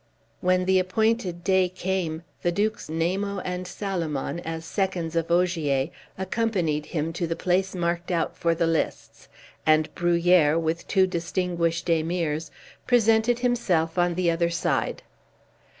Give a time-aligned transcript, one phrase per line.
[0.39, 6.87] When the appointed day came the Dukes Namo and Salomon, as seconds of Ogier, accompanied
[6.87, 9.27] him to the place marked out for the lists,
[9.63, 12.49] and Bruhier, with two distinguished Emirs,
[12.87, 15.03] presented himself on the other side.